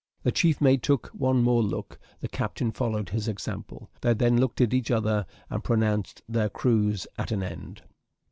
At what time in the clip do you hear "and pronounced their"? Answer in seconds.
5.47-6.49